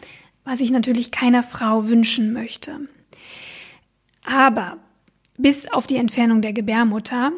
was 0.43 0.59
ich 0.59 0.71
natürlich 0.71 1.11
keiner 1.11 1.43
Frau 1.43 1.87
wünschen 1.87 2.33
möchte. 2.33 2.79
Aber 4.23 4.77
bis 5.37 5.67
auf 5.71 5.87
die 5.87 5.97
Entfernung 5.97 6.41
der 6.41 6.53
Gebärmutter 6.53 7.31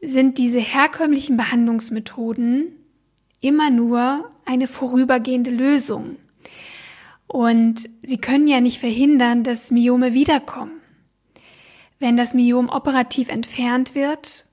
sind 0.00 0.38
diese 0.38 0.60
herkömmlichen 0.60 1.36
Behandlungsmethoden 1.36 2.72
immer 3.40 3.70
nur 3.70 4.30
eine 4.44 4.66
vorübergehende 4.66 5.50
Lösung. 5.50 6.16
Und 7.26 7.88
sie 8.02 8.18
können 8.18 8.48
ja 8.48 8.60
nicht 8.60 8.80
verhindern, 8.80 9.44
dass 9.44 9.70
Myome 9.70 10.14
wiederkommen. 10.14 10.77
Wenn 11.98 12.16
das 12.16 12.34
Myom 12.34 12.68
operativ 12.68 13.28
entfernt 13.28 13.94
wird, 13.94 14.46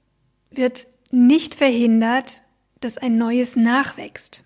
wird 0.50 0.88
nicht 1.12 1.56
verhindert, 1.56 2.42
dass 2.80 2.98
ein 2.98 3.18
neues 3.18 3.56
nachwächst. 3.56 4.44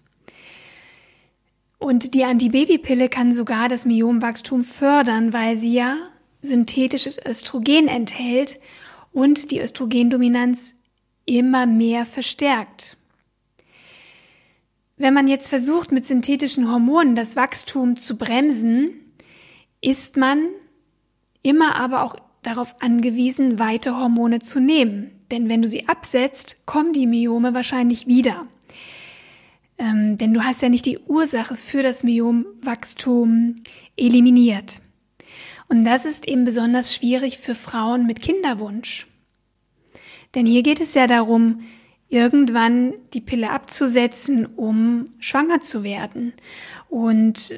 Und 1.78 2.14
die 2.14 2.26
Antibabypille 2.26 3.08
kann 3.08 3.32
sogar 3.32 3.70
das 3.70 3.86
Myomwachstum 3.86 4.64
fördern, 4.64 5.32
weil 5.32 5.58
sie 5.58 5.74
ja 5.74 5.98
synthetisches 6.42 7.20
Östrogen 7.26 7.88
enthält 7.88 8.60
und 9.14 9.52
die 9.52 9.60
Östrogendominanz 9.60 10.76
immer 11.26 11.66
mehr 11.66 12.06
verstärkt. 12.06 12.98
Wenn 14.98 15.14
man 15.14 15.30
jetzt 15.30 15.48
versucht, 15.48 15.94
mit 15.94 16.06
synthetischen 16.06 16.70
Hormonen 16.70 17.16
das 17.16 17.38
Wachstum 17.38 17.96
zu 17.96 18.18
bremsen, 18.18 18.92
ist 19.80 20.18
man 20.18 20.50
immer 21.42 21.76
aber 21.76 22.04
auch 22.04 22.18
darauf 22.42 22.76
angewiesen, 22.82 23.60
weite 23.60 23.98
Hormone 23.98 24.40
zu 24.40 24.60
nehmen. 24.60 25.12
Denn 25.32 25.50
wenn 25.50 25.62
du 25.62 25.68
sie 25.68 25.88
absetzt, 25.88 26.58
kommen 26.66 26.94
die 26.94 27.08
Myome 27.08 27.54
wahrscheinlich 27.54 28.08
wieder. 28.08 28.48
Ähm, 29.78 30.18
denn 30.18 30.34
du 30.34 30.44
hast 30.44 30.62
ja 30.62 30.70
nicht 30.70 30.86
die 30.86 31.00
Ursache 31.00 31.56
für 31.56 31.84
das 31.84 32.04
Myomwachstum 32.04 33.64
eliminiert. 33.96 34.82
Und 35.68 35.86
das 35.86 36.06
ist 36.06 36.28
eben 36.28 36.46
besonders 36.46 36.94
schwierig 36.94 37.38
für 37.38 37.56
Frauen 37.56 38.06
mit 38.06 38.22
Kinderwunsch. 38.22 39.08
Denn 40.36 40.46
hier 40.46 40.64
geht 40.64 40.82
es 40.82 40.96
ja 40.96 41.08
darum, 41.08 41.62
irgendwann 42.10 42.94
die 43.14 43.22
Pille 43.22 43.52
abzusetzen, 43.52 44.48
um 44.48 45.14
schwanger 45.20 45.62
zu 45.62 45.84
werden. 45.84 46.34
Und 46.90 47.56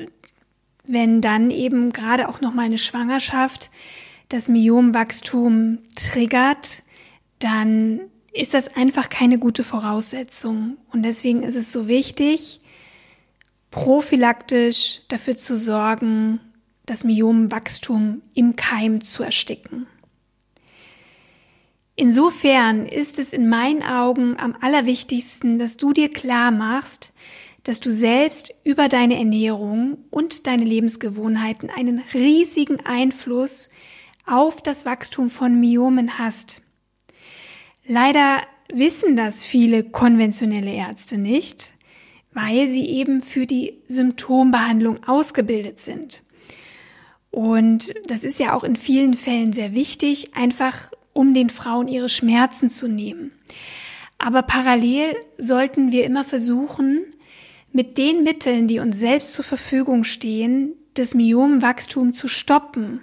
wenn 0.86 1.22
dann 1.22 1.52
eben 1.52 1.94
gerade 1.94 2.28
auch 2.28 2.42
noch 2.42 2.54
mal 2.54 2.66
eine 2.66 2.78
Schwangerschaft 2.78 3.72
das 4.32 4.48
Myomwachstum 4.48 5.80
triggert, 5.96 6.84
dann 7.40 8.00
ist 8.32 8.54
das 8.54 8.76
einfach 8.76 9.10
keine 9.10 9.38
gute 9.40 9.64
Voraussetzung. 9.64 10.78
Und 10.92 11.04
deswegen 11.04 11.44
ist 11.44 11.56
es 11.56 11.72
so 11.72 11.88
wichtig, 11.88 12.62
prophylaktisch 13.72 15.02
dafür 15.10 15.38
zu 15.38 15.58
sorgen, 15.58 16.40
das 16.86 17.04
Myomwachstum 17.04 18.22
im 18.34 18.56
Keim 18.56 19.02
zu 19.02 19.24
ersticken. 19.24 19.86
Insofern 21.96 22.86
ist 22.86 23.20
es 23.20 23.34
in 23.34 23.50
meinen 23.50 23.84
Augen 23.84 24.40
am 24.40 24.56
allerwichtigsten, 24.62 25.60
dass 25.60 25.76
du 25.76 25.92
dir 25.92 26.10
klar 26.10 26.52
machst, 26.52 27.12
dass 27.64 27.82
du 27.82 27.92
selbst 27.92 28.54
über 28.64 28.88
deine 28.88 29.18
Ernährung 29.18 29.98
und 30.10 30.48
deine 30.48 30.64
Lebensgewohnheiten 30.64 31.70
einen 31.70 32.02
riesigen 32.14 32.80
Einfluss 32.86 33.70
auf 34.32 34.62
das 34.62 34.86
Wachstum 34.86 35.30
von 35.30 35.60
Myomen 35.60 36.18
hast. 36.18 36.62
Leider 37.86 38.42
wissen 38.72 39.18
das 39.18 39.44
viele 39.44 39.84
konventionelle 39.84 40.74
Ärzte 40.74 41.18
nicht, 41.18 41.74
weil 42.34 42.70
sie 42.70 42.86
eben 42.86 43.22
für 43.22 43.46
die 43.46 43.78
Symptombehandlung 43.88 45.04
ausgebildet 45.06 45.80
sind. 45.80 46.24
Und 47.30 47.94
das 48.06 48.24
ist 48.24 48.40
ja 48.40 48.54
auch 48.54 48.64
in 48.64 48.78
vielen 48.78 49.16
Fällen 49.16 49.52
sehr 49.52 49.74
wichtig, 49.74 50.34
einfach 50.34 50.92
um 51.12 51.34
den 51.34 51.50
Frauen 51.50 51.90
ihre 51.90 52.10
Schmerzen 52.10 52.70
zu 52.70 52.88
nehmen. 52.88 53.34
Aber 54.18 54.44
parallel 54.44 55.16
sollten 55.38 55.92
wir 55.92 56.06
immer 56.06 56.24
versuchen, 56.24 57.02
mit 57.74 57.98
den 57.98 58.24
Mitteln, 58.24 58.68
die 58.68 58.80
uns 58.80 58.98
selbst 58.98 59.34
zur 59.34 59.44
Verfügung 59.44 60.06
stehen, 60.06 60.74
das 60.94 61.16
Myomwachstum 61.16 62.14
zu 62.14 62.30
stoppen 62.30 63.02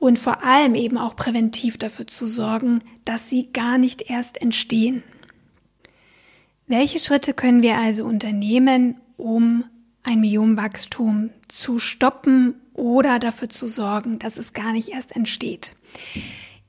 und 0.00 0.18
vor 0.18 0.42
allem 0.42 0.74
eben 0.74 0.98
auch 0.98 1.14
präventiv 1.14 1.78
dafür 1.78 2.08
zu 2.08 2.26
sorgen, 2.26 2.80
dass 3.04 3.30
sie 3.30 3.52
gar 3.52 3.78
nicht 3.78 4.10
erst 4.10 4.40
entstehen. 4.42 5.04
Welche 6.66 6.98
Schritte 6.98 7.34
können 7.34 7.62
wir 7.62 7.76
also 7.76 8.04
unternehmen, 8.04 8.96
um 9.16 9.64
ein 10.02 10.20
Myomwachstum 10.20 11.30
zu 11.48 11.78
stoppen 11.78 12.54
oder 12.72 13.18
dafür 13.18 13.50
zu 13.50 13.66
sorgen, 13.66 14.18
dass 14.18 14.38
es 14.38 14.54
gar 14.54 14.72
nicht 14.72 14.88
erst 14.88 15.14
entsteht? 15.14 15.76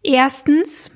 Erstens, 0.03 0.91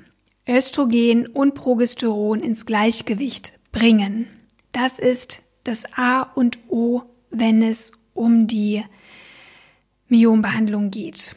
Östrogen 0.46 1.26
und 1.26 1.54
Progesteron 1.54 2.40
ins 2.40 2.66
Gleichgewicht 2.66 3.54
bringen. 3.72 4.28
Das 4.72 4.98
ist 4.98 5.42
das 5.64 5.84
A 5.96 6.22
und 6.22 6.58
O, 6.68 7.02
wenn 7.30 7.62
es 7.62 7.92
um 8.12 8.46
die 8.46 8.84
Myombehandlung 10.08 10.90
geht. 10.90 11.34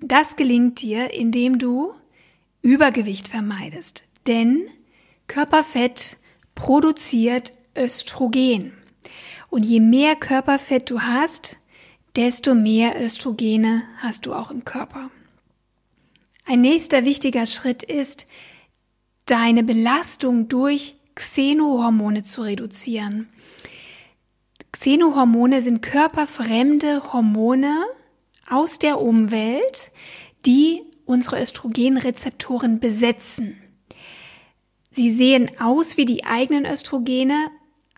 Das 0.00 0.36
gelingt 0.36 0.82
dir, 0.82 1.12
indem 1.12 1.58
du 1.58 1.92
Übergewicht 2.62 3.28
vermeidest, 3.28 4.04
denn 4.26 4.68
Körperfett 5.26 6.18
produziert 6.54 7.52
Östrogen. 7.76 8.72
Und 9.50 9.64
je 9.64 9.80
mehr 9.80 10.16
Körperfett 10.16 10.90
du 10.90 11.00
hast, 11.00 11.56
desto 12.16 12.54
mehr 12.54 13.00
Östrogene 13.00 13.82
hast 13.98 14.26
du 14.26 14.34
auch 14.34 14.50
im 14.50 14.64
Körper. 14.64 15.10
Ein 16.44 16.60
nächster 16.60 17.04
wichtiger 17.04 17.46
Schritt 17.46 17.82
ist, 17.82 18.26
deine 19.26 19.64
Belastung 19.64 20.48
durch 20.48 20.96
Xenohormone 21.14 22.22
zu 22.22 22.42
reduzieren. 22.42 23.28
Xenohormone 24.72 25.62
sind 25.62 25.82
körperfremde 25.82 27.12
Hormone 27.12 27.84
aus 28.48 28.78
der 28.78 29.00
Umwelt, 29.00 29.90
die 30.44 30.82
unsere 31.04 31.40
Östrogenrezeptoren 31.40 32.80
besetzen. 32.80 33.56
Sie 34.90 35.10
sehen 35.10 35.50
aus 35.60 35.96
wie 35.96 36.06
die 36.06 36.24
eigenen 36.24 36.64
Östrogene, 36.64 37.48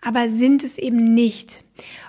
aber 0.01 0.29
sind 0.29 0.63
es 0.63 0.77
eben 0.77 1.13
nicht. 1.13 1.63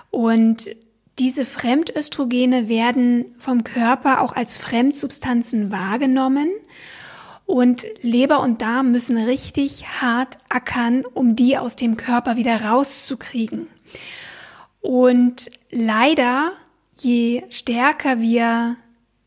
Und 0.09 0.75
diese 1.19 1.45
Fremdöstrogene 1.45 2.67
werden 2.67 3.35
vom 3.37 3.63
Körper 3.63 4.21
auch 4.21 4.33
als 4.33 4.57
Fremdsubstanzen 4.57 5.71
wahrgenommen 5.71 6.49
und 7.51 7.85
Leber 8.01 8.39
und 8.39 8.61
Darm 8.61 8.93
müssen 8.93 9.17
richtig 9.17 9.85
hart 10.01 10.37
ackern, 10.47 11.03
um 11.05 11.35
die 11.35 11.57
aus 11.57 11.75
dem 11.75 11.97
Körper 11.97 12.37
wieder 12.37 12.63
rauszukriegen. 12.63 13.67
Und 14.79 15.51
leider, 15.69 16.53
je 16.99 17.43
stärker 17.49 18.19
wir 18.19 18.77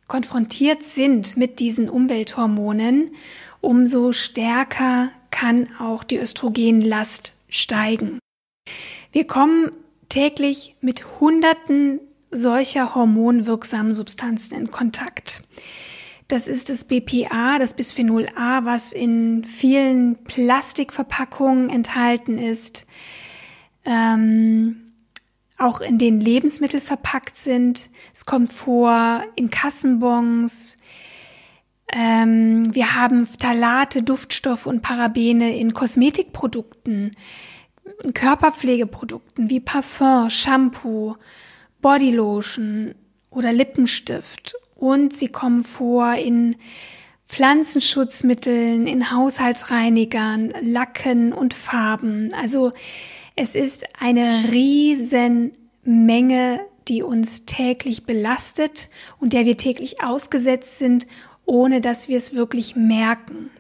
konfrontiert 0.07 0.83
sind 0.83 1.37
mit 1.37 1.61
diesen 1.61 1.88
Umwelthormonen, 1.88 3.11
umso 3.61 4.12
stärker 4.12 5.11
kann 5.31 5.68
auch 5.79 6.05
die 6.05 6.18
Östrogenlast 6.18 7.35
steigen. 7.48 8.18
Wir 9.12 9.27
kommen 9.27 9.70
täglich 10.09 10.77
mit 10.81 11.20
Hunderten 11.20 12.00
solcher 12.31 12.94
hormonwirksamen 12.94 13.94
Substanzen 13.94 14.55
in 14.59 14.70
Kontakt. 14.70 15.42
Das 16.29 16.48
ist 16.48 16.70
das 16.70 16.85
BPA, 16.85 17.59
das 17.59 17.74
Bisphenol 17.74 18.27
A, 18.35 18.64
was 18.64 18.92
in 18.92 19.44
vielen 19.44 20.16
Plastikverpackungen 20.24 21.70
enthalten 21.70 22.38
ist, 22.38 22.87
ähm, 23.85 24.84
auch 25.59 25.81
in 25.81 25.99
den 25.99 26.21
Lebensmitteln 26.21 26.83
verpackt 26.83 27.37
sind. 27.37 27.90
Es 28.14 28.27
kommt 28.27 28.53
vor 28.53 29.23
in 29.37 29.51
Kassenbons. 29.51 30.77
Ähm, 31.93 32.75
wir 32.75 32.95
haben 32.95 33.27
Phthalate, 33.27 34.03
Duftstoffe 34.03 34.67
und 34.67 34.83
Parabene 34.83 35.57
in 35.57 35.75
Kosmetikprodukten, 35.75 37.12
in 38.03 38.14
Körperpflegeprodukten 38.14 39.51
wie 39.51 39.61
Parfum, 39.61 40.29
Shampoo, 40.31 41.17
Bodylotion 41.81 42.95
oder 43.31 43.53
Lippenstift 43.53 44.55
und 44.75 45.14
sie 45.14 45.29
kommen 45.29 45.64
vor 45.64 46.14
in 46.14 46.57
Pflanzenschutzmitteln, 47.27 48.87
in 48.87 49.11
Haushaltsreinigern, 49.11 50.53
Lacken 50.61 51.33
und 51.33 51.55
Farben. 51.55 52.33
Also 52.35 52.73
es 53.37 53.55
ist 53.55 53.85
eine 53.99 54.53
riesen 54.53 55.53
Menge, 55.83 56.61
die 56.88 57.03
uns 57.03 57.47
täglich 57.47 58.05
belastet 58.05 58.88
und 59.18 59.33
der 59.33 59.47
wir 59.47 59.57
täglich 59.57 60.03
ausgesetzt 60.03 60.79
sind, 60.79 61.07
ohne 61.47 61.81
dass 61.81 62.09
wir 62.09 62.16
es 62.16 62.35
wirklich 62.35 62.77
merken. 62.77 63.51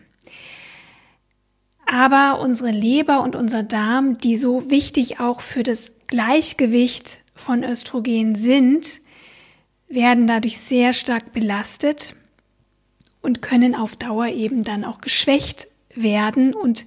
Aber 1.86 2.40
unsere 2.40 2.70
Leber 2.70 3.22
und 3.22 3.36
unser 3.36 3.62
Darm, 3.62 4.16
die 4.18 4.36
so 4.36 4.70
wichtig 4.70 5.20
auch 5.20 5.40
für 5.40 5.62
das 5.62 5.92
Gleichgewicht 6.06 7.18
von 7.34 7.62
Östrogen 7.62 8.34
sind, 8.34 9.00
werden 9.88 10.26
dadurch 10.26 10.58
sehr 10.58 10.92
stark 10.92 11.32
belastet 11.32 12.14
und 13.20 13.42
können 13.42 13.74
auf 13.74 13.96
Dauer 13.96 14.28
eben 14.28 14.64
dann 14.64 14.84
auch 14.84 15.00
geschwächt 15.00 15.68
werden 15.94 16.54
und 16.54 16.86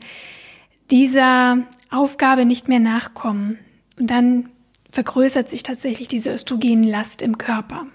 dieser 0.91 1.63
Aufgabe 1.89 2.45
nicht 2.45 2.67
mehr 2.67 2.79
nachkommen. 2.79 3.59
Und 3.99 4.09
dann 4.09 4.49
vergrößert 4.91 5.49
sich 5.49 5.63
tatsächlich 5.63 6.07
diese 6.07 6.33
Östrogenlast 6.33 7.21
im 7.21 7.37
Körper. 7.37 7.87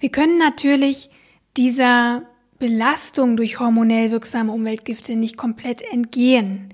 Wir 0.00 0.10
können 0.10 0.38
natürlich 0.38 1.10
dieser 1.56 2.22
Belastung 2.58 3.36
durch 3.36 3.60
hormonell 3.60 4.10
wirksame 4.10 4.52
Umweltgifte 4.52 5.16
nicht 5.16 5.36
komplett 5.36 5.82
entgehen. 5.82 6.70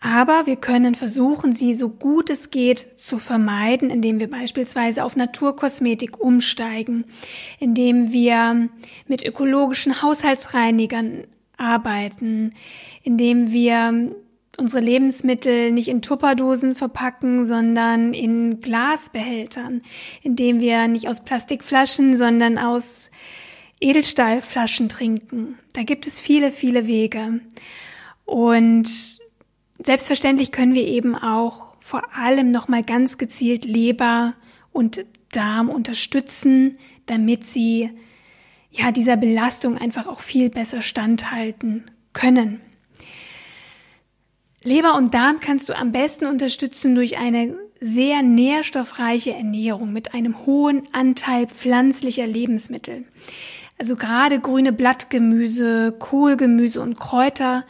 Aber 0.00 0.46
wir 0.46 0.56
können 0.56 0.94
versuchen, 0.94 1.52
sie 1.52 1.74
so 1.74 1.88
gut 1.88 2.30
es 2.30 2.50
geht 2.50 2.78
zu 2.78 3.18
vermeiden, 3.18 3.90
indem 3.90 4.20
wir 4.20 4.30
beispielsweise 4.30 5.04
auf 5.04 5.16
Naturkosmetik 5.16 6.20
umsteigen, 6.20 7.04
indem 7.58 8.12
wir 8.12 8.68
mit 9.08 9.24
ökologischen 9.24 10.02
Haushaltsreinigern 10.02 11.24
arbeiten, 11.56 12.54
indem 13.02 13.52
wir 13.52 14.14
unsere 14.58 14.82
Lebensmittel 14.82 15.70
nicht 15.72 15.88
in 15.88 16.02
Tupperdosen 16.02 16.74
verpacken, 16.74 17.44
sondern 17.44 18.14
in 18.14 18.60
Glasbehältern, 18.60 19.82
indem 20.22 20.60
wir 20.60 20.88
nicht 20.88 21.08
aus 21.08 21.24
Plastikflaschen, 21.24 22.16
sondern 22.16 22.56
aus 22.58 23.10
Edelstahlflaschen 23.80 24.88
trinken. 24.88 25.58
Da 25.74 25.82
gibt 25.82 26.06
es 26.06 26.20
viele, 26.20 26.50
viele 26.50 26.86
Wege. 26.86 27.40
Und 28.24 29.20
Selbstverständlich 29.84 30.52
können 30.52 30.74
wir 30.74 30.86
eben 30.86 31.14
auch 31.14 31.74
vor 31.80 32.02
allem 32.16 32.50
nochmal 32.50 32.82
ganz 32.82 33.18
gezielt 33.18 33.64
Leber 33.64 34.34
und 34.72 35.04
Darm 35.32 35.68
unterstützen, 35.68 36.78
damit 37.06 37.44
sie 37.44 37.90
ja 38.78 38.92
dieser 38.92 39.16
Belastung 39.16 39.78
einfach 39.78 40.06
auch 40.06 40.20
viel 40.20 40.50
besser 40.50 40.82
standhalten 40.82 41.90
können. 42.12 42.60
Leber 44.62 44.96
und 44.96 45.14
Darm 45.14 45.38
kannst 45.40 45.68
du 45.68 45.76
am 45.76 45.92
besten 45.92 46.26
unterstützen 46.26 46.94
durch 46.94 47.18
eine 47.18 47.56
sehr 47.80 48.22
nährstoffreiche 48.22 49.32
Ernährung 49.32 49.92
mit 49.92 50.14
einem 50.14 50.46
hohen 50.46 50.82
Anteil 50.92 51.46
pflanzlicher 51.46 52.26
Lebensmittel. 52.26 53.04
Also 53.78 53.96
gerade 53.96 54.40
grüne 54.40 54.72
Blattgemüse, 54.72 55.94
Kohlgemüse 55.98 56.80
und 56.80 56.98
Kräuter 56.98 57.64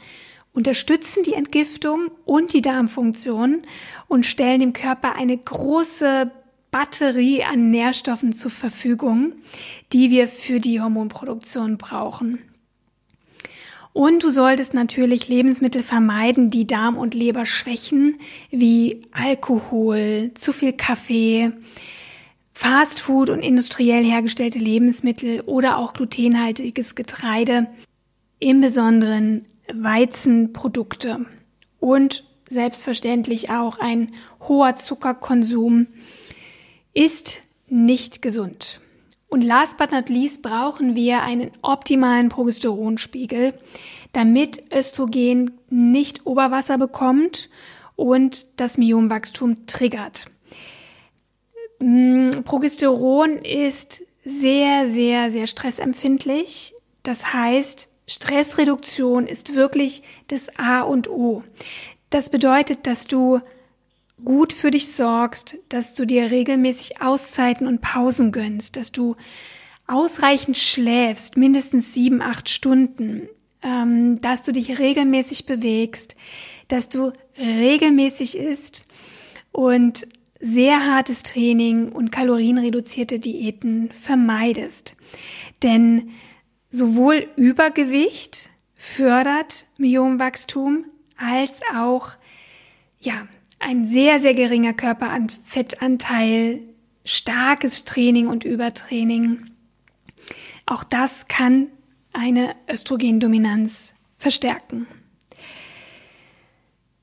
unterstützen 0.53 1.23
die 1.23 1.35
Entgiftung 1.35 2.11
und 2.25 2.53
die 2.53 2.62
Darmfunktion 2.62 3.62
und 4.09 4.25
stellen 4.25 4.61
dem 4.61 4.73
Körper 4.73 5.16
eine 5.16 5.37
große 5.37 6.31
Batterie 6.77 7.43
an 7.43 7.71
Nährstoffen 7.71 8.35
zur 8.35 8.51
Verfügung, 8.51 9.33
die 9.95 10.11
wir 10.11 10.29
für 10.29 10.61
die 10.61 10.83
Hormonproduktion 10.83 11.79
brauchen. 11.79 12.39
Und 13.95 14.23
du 14.23 14.29
solltest 14.29 14.75
natürlich 14.75 15.27
Lebensmittel 15.27 15.83
vermeiden, 15.83 16.51
die 16.51 16.67
Darm 16.67 16.99
und 16.99 17.15
Leber 17.15 17.47
schwächen, 17.47 18.19
wie 18.51 19.01
Alkohol, 19.12 20.33
zu 20.35 20.53
viel 20.53 20.75
Kaffee, 20.75 21.51
Fastfood 22.53 23.31
und 23.31 23.41
industriell 23.41 24.05
hergestellte 24.05 24.59
Lebensmittel 24.59 25.41
oder 25.47 25.79
auch 25.79 25.95
glutenhaltiges 25.95 26.95
Getreide, 26.95 27.69
im 28.39 28.61
Besonderen 28.61 29.47
Weizenprodukte 29.73 31.25
und 31.81 32.25
selbstverständlich 32.51 33.49
auch 33.49 33.79
ein 33.79 34.12
hoher 34.47 34.77
Zuckerkonsum 34.77 35.87
ist 36.96 37.42
nicht 37.68 38.22
gesund. 38.22 38.80
Und 39.28 39.44
last 39.44 39.76
but 39.76 39.92
not 39.92 40.09
least 40.09 40.42
brauchen 40.42 40.94
wir 40.94 41.22
einen 41.22 41.50
optimalen 41.61 42.30
Progesteronspiegel, 42.30 43.52
damit 44.12 44.62
Östrogen 44.72 45.52
nicht 45.68 46.26
Oberwasser 46.26 46.78
bekommt 46.78 47.50
und 47.96 48.46
das 48.59 48.78
Myomwachstum 48.78 49.66
triggert. 49.66 50.26
Mm, 51.80 52.30
Progesteron 52.44 53.38
ist 53.38 54.02
sehr, 54.24 54.88
sehr, 54.88 55.30
sehr 55.30 55.46
stressempfindlich. 55.46 56.72
Das 57.02 57.35
heißt, 57.35 57.90
Stressreduktion 58.06 59.26
ist 59.26 59.54
wirklich 59.54 60.02
das 60.28 60.48
A 60.59 60.80
und 60.80 61.11
O. 61.11 61.42
Das 62.09 62.30
bedeutet, 62.30 62.87
dass 62.87 63.06
du 63.06 63.40
gut 64.24 64.52
für 64.52 64.70
dich 64.70 64.92
sorgst, 64.92 65.59
dass 65.68 65.94
du 65.94 66.07
dir 66.07 66.31
regelmäßig 66.31 67.00
Auszeiten 67.00 67.66
und 67.66 67.81
Pausen 67.81 68.33
gönnst, 68.33 68.76
dass 68.76 68.92
du 68.92 69.16
ausreichend 69.87 70.57
schläfst, 70.57 71.37
mindestens 71.37 71.94
sieben, 71.94 72.22
acht 72.22 72.48
Stunden, 72.48 73.29
ähm, 73.62 74.20
dass 74.20 74.42
du 74.42 74.52
dich 74.52 74.79
regelmäßig 74.79 75.46
bewegst, 75.46 76.16
dass 76.68 76.88
du 76.88 77.12
regelmäßig 77.38 78.37
isst 78.37 78.87
und 79.52 80.09
sehr 80.40 80.87
hartes 80.87 81.22
Training 81.22 81.90
und 81.90 82.12
kalorienreduzierte 82.12 83.18
Diäten 83.18 83.90
vermeidest. 83.92 84.96
Denn 85.62 86.11
sowohl 86.70 87.29
Übergewicht 87.37 88.50
fördert 88.74 89.66
Myomwachstum 89.79 90.85
als 91.16 91.61
auch 91.74 92.11
ja, 93.00 93.26
ein 93.59 93.85
sehr, 93.85 94.19
sehr 94.19 94.35
geringer 94.35 94.75
Körperfettanteil, 94.75 96.61
starkes 97.05 97.85
Training 97.85 98.27
und 98.27 98.45
Übertraining. 98.45 99.51
Auch 100.66 100.85
das 100.85 101.29
kann 101.29 101.69
eine 102.12 102.55
Östrogendominanz 102.69 103.95
verstärken. 104.19 104.87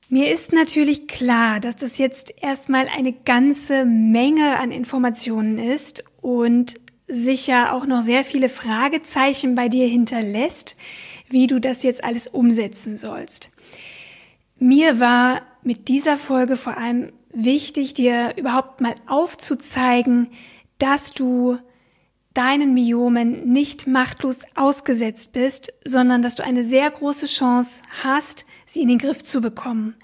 Mir 0.08 0.30
ist 0.32 0.52
natürlich 0.52 1.08
klar, 1.08 1.60
dass 1.60 1.76
das 1.76 1.98
jetzt 1.98 2.34
erstmal 2.40 2.88
eine 2.88 3.12
ganze 3.12 3.84
Menge 3.84 4.58
an 4.58 4.70
Informationen 4.70 5.58
ist 5.58 6.04
und 6.20 6.74
sicher 7.08 7.72
auch 7.72 7.86
noch 7.86 8.02
sehr 8.02 8.24
viele 8.24 8.48
Fragezeichen 8.48 9.54
bei 9.54 9.68
dir 9.68 9.86
hinterlässt, 9.88 10.76
wie 11.28 11.46
du 11.46 11.58
das 11.58 11.82
jetzt 11.82 12.04
alles 12.04 12.26
umsetzen 12.26 12.96
sollst. 12.96 13.50
Mir 14.58 15.00
war 15.00 15.42
mit 15.62 15.88
dieser 15.88 16.16
Folge 16.16 16.56
vor 16.56 16.76
allem 16.76 17.12
wichtig, 17.32 17.94
dir 17.94 18.34
überhaupt 18.36 18.80
mal 18.80 18.94
aufzuzeigen, 19.06 20.30
dass 20.78 21.12
du 21.12 21.58
deinen 22.34 22.74
Myomen 22.74 23.52
nicht 23.52 23.86
machtlos 23.86 24.40
ausgesetzt 24.56 25.32
bist, 25.32 25.72
sondern 25.84 26.20
dass 26.20 26.34
du 26.34 26.44
eine 26.44 26.64
sehr 26.64 26.90
große 26.90 27.26
Chance 27.26 27.82
hast, 28.02 28.44
sie 28.66 28.82
in 28.82 28.88
den 28.88 28.98
Griff 28.98 29.22
zu 29.22 29.40
bekommen. 29.40 29.94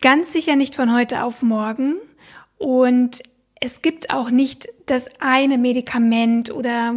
Ganz 0.00 0.32
sicher 0.32 0.56
nicht 0.56 0.74
von 0.74 0.92
heute 0.92 1.22
auf 1.22 1.42
morgen 1.42 1.96
und 2.58 3.22
es 3.60 3.82
gibt 3.82 4.10
auch 4.10 4.30
nicht 4.30 4.68
das 4.86 5.08
eine 5.20 5.58
Medikament 5.58 6.50
oder 6.50 6.94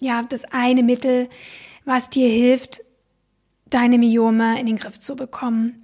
ja, 0.00 0.22
das 0.22 0.44
eine 0.44 0.82
Mittel, 0.82 1.28
was 1.84 2.10
dir 2.10 2.28
hilft, 2.28 2.82
deine 3.74 3.98
Myome 3.98 4.58
in 4.58 4.66
den 4.66 4.76
Griff 4.76 4.98
zu 5.00 5.16
bekommen. 5.16 5.80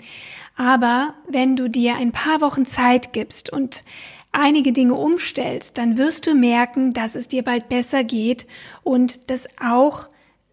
Aber 0.57 1.15
wenn 1.29 1.57
du 1.57 1.69
dir 1.69 1.97
ein 1.97 2.13
paar 2.13 2.41
Wochen 2.41 2.67
Zeit 2.67 3.13
gibst 3.13 3.53
und 3.53 3.85
einige 4.33 4.73
Dinge 4.73 4.95
umstellst, 4.95 5.79
dann 5.79 5.97
wirst 5.97 6.27
du 6.27 6.35
merken, 6.35 6.93
dass 6.93 7.15
es 7.15 7.29
dir 7.29 7.43
bald 7.43 7.69
besser 7.69 8.05
geht 8.05 8.47
und 8.83 9.31
dass 9.31 9.49
auch 9.61 10.09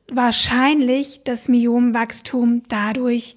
wahrscheinlich 0.08 1.22
das 1.24 1.50
Myomwachstum 1.50 2.64
dadurch 2.70 3.36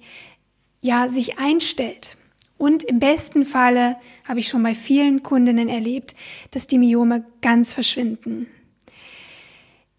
ja 0.81 1.09
sich 1.09 1.39
einstellt. 1.39 2.17
Und 2.57 2.83
im 2.83 2.99
besten 2.99 3.45
Falle 3.45 3.95
habe 4.27 4.41
ich 4.41 4.49
schon 4.49 4.61
bei 4.63 4.75
vielen 4.75 5.23
Kundinnen 5.23 5.69
erlebt, 5.69 6.13
dass 6.51 6.67
die 6.67 6.77
Myome 6.77 7.25
ganz 7.41 7.73
verschwinden. 7.73 8.47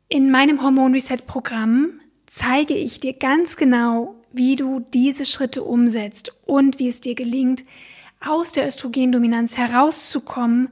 In 0.08 0.30
meinem 0.30 0.62
Hormon 0.62 0.92
Reset 0.92 1.18
Programm 1.26 2.00
zeige 2.30 2.74
ich 2.74 3.00
dir 3.00 3.12
ganz 3.12 3.56
genau, 3.56 4.14
wie 4.32 4.56
du 4.56 4.80
diese 4.94 5.26
Schritte 5.26 5.64
umsetzt 5.64 6.32
und 6.46 6.78
wie 6.78 6.88
es 6.88 7.00
dir 7.00 7.14
gelingt, 7.14 7.64
aus 8.24 8.52
der 8.52 8.68
Östrogendominanz 8.68 9.58
herauszukommen, 9.58 10.68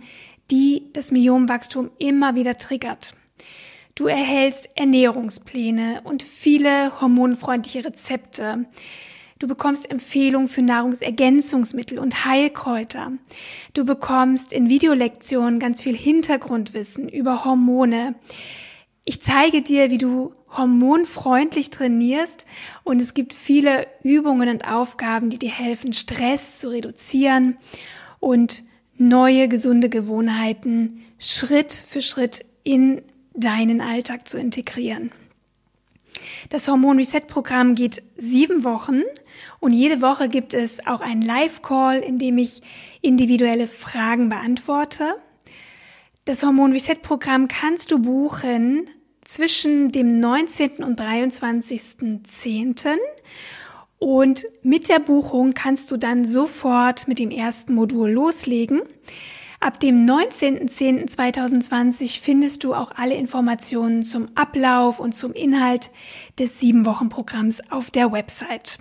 die 0.50 0.84
das 0.92 1.10
Myomwachstum 1.10 1.90
immer 1.98 2.36
wieder 2.36 2.56
triggert. 2.56 3.14
Du 3.96 4.06
erhältst 4.06 4.70
Ernährungspläne 4.76 6.02
und 6.04 6.22
viele 6.22 7.00
hormonfreundliche 7.00 7.84
Rezepte. 7.84 8.66
Du 9.40 9.48
bekommst 9.48 9.90
Empfehlungen 9.90 10.48
für 10.48 10.62
Nahrungsergänzungsmittel 10.62 11.98
und 11.98 12.24
Heilkräuter. 12.24 13.12
Du 13.74 13.84
bekommst 13.84 14.52
in 14.52 14.68
Videolektionen 14.68 15.58
ganz 15.58 15.82
viel 15.82 15.96
Hintergrundwissen 15.96 17.08
über 17.08 17.44
Hormone. 17.44 18.14
Ich 19.08 19.22
zeige 19.22 19.62
dir, 19.62 19.90
wie 19.90 19.96
du 19.96 20.34
hormonfreundlich 20.54 21.70
trainierst 21.70 22.44
und 22.84 23.00
es 23.00 23.14
gibt 23.14 23.32
viele 23.32 23.86
Übungen 24.02 24.50
und 24.50 24.68
Aufgaben, 24.68 25.30
die 25.30 25.38
dir 25.38 25.50
helfen, 25.50 25.94
Stress 25.94 26.58
zu 26.58 26.68
reduzieren 26.68 27.56
und 28.20 28.62
neue 28.98 29.48
gesunde 29.48 29.88
Gewohnheiten 29.88 31.06
Schritt 31.18 31.72
für 31.72 32.02
Schritt 32.02 32.44
in 32.64 33.00
deinen 33.32 33.80
Alltag 33.80 34.28
zu 34.28 34.38
integrieren. 34.38 35.10
Das 36.50 36.68
Hormon 36.68 36.98
Reset 36.98 37.22
Programm 37.28 37.76
geht 37.76 38.02
sieben 38.18 38.62
Wochen 38.62 39.00
und 39.58 39.72
jede 39.72 40.02
Woche 40.02 40.28
gibt 40.28 40.52
es 40.52 40.86
auch 40.86 41.00
einen 41.00 41.22
Live-Call, 41.22 42.00
in 42.00 42.18
dem 42.18 42.36
ich 42.36 42.60
individuelle 43.00 43.68
Fragen 43.68 44.28
beantworte. 44.28 45.14
Das 46.26 46.42
Hormon 46.42 46.72
Reset 46.72 46.96
Programm 47.00 47.48
kannst 47.48 47.90
du 47.90 48.00
buchen 48.00 48.90
zwischen 49.28 49.92
dem 49.92 50.18
19. 50.18 50.82
und 50.82 51.00
23.10. 51.00 52.96
Und 53.98 54.44
mit 54.62 54.88
der 54.88 54.98
Buchung 55.00 55.52
kannst 55.52 55.90
du 55.90 55.98
dann 55.98 56.24
sofort 56.24 57.06
mit 57.08 57.18
dem 57.18 57.30
ersten 57.30 57.74
Modul 57.74 58.10
loslegen. 58.10 58.80
Ab 59.60 59.80
dem 59.80 60.06
19.10.2020 60.06 62.22
findest 62.22 62.64
du 62.64 62.72
auch 62.74 62.92
alle 62.94 63.16
Informationen 63.16 64.02
zum 64.02 64.24
Ablauf 64.34 64.98
und 64.98 65.14
zum 65.14 65.34
Inhalt 65.34 65.90
des 66.38 66.58
sieben 66.58 66.86
Wochen 66.86 67.10
Programms 67.10 67.60
auf 67.70 67.90
der 67.90 68.12
Website. 68.12 68.78